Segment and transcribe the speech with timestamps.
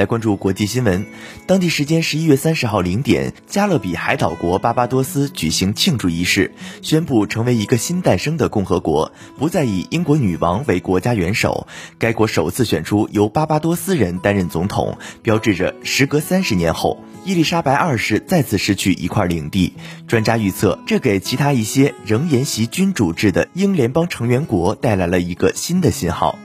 [0.00, 1.04] 来关注国际新闻。
[1.46, 11.66] 当地时间十一月三十号零点加勒比海岛国巴巴多斯举行庆祝仪式宣布成为一个新诞生的共和国不再以英国女王为国家元首。
[11.98, 19.74] 该国首次选出由巴巴多斯人担任总统标志着时隔三十年后伊丽莎白二世再次失去一块领地。
[20.08, 26.38] 专家预测这给其他一些仍沿袭君主制的英联邦成员国带来了一个新的信号。